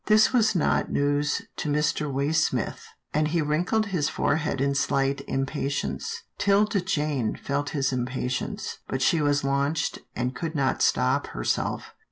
This 0.07 0.33
was 0.33 0.55
not 0.55 0.91
news 0.91 1.43
to 1.57 1.69
Mr. 1.69 2.11
Waysmith, 2.11 2.87
and 3.13 3.27
he 3.27 3.39
wrinkled 3.43 3.85
his 3.93 4.09
forehead 4.09 4.59
in 4.59 4.73
slight 4.73 5.21
impatience. 5.27 6.23
'Tilda 6.39 6.81
Jane 6.81 7.35
felt 7.35 7.69
his 7.69 7.93
impatience, 7.93 8.79
but 8.87 9.03
she 9.03 9.21
was 9.21 9.43
launched, 9.43 9.99
and 10.15 10.33
could 10.33 10.55
not 10.55 10.81
stop 10.81 11.27
herself. 11.27 11.93